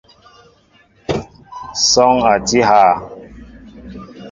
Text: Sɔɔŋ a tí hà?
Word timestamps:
Sɔɔŋ 1.89 2.17
a 2.31 2.33
tí 2.47 2.59
hà? 2.67 2.81